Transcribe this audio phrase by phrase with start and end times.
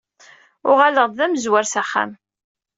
[0.69, 2.11] Uɣaleɣ-d d amezwar s axxam.